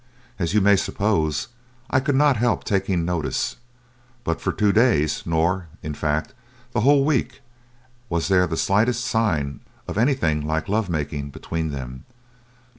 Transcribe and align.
As 0.39 0.55
you 0.55 0.61
may 0.61 0.77
suppose, 0.77 1.49
I 1.91 1.99
could 1.99 2.15
not 2.15 2.37
help 2.37 2.63
taking 2.63 3.05
notice; 3.05 3.57
but 4.23 4.41
for 4.41 4.51
two 4.51 4.71
days, 4.71 5.21
nor, 5.27 5.67
in 5.83 5.93
fact, 5.93 6.29
for 6.71 6.79
the 6.79 6.79
whole 6.81 7.05
week, 7.05 7.41
was 8.09 8.27
there 8.27 8.47
the 8.47 8.57
slightest 8.57 9.05
sign 9.05 9.59
of 9.87 9.99
anything 9.99 10.41
like 10.43 10.67
lovemaking 10.67 11.29
between 11.29 11.69
them. 11.69 12.05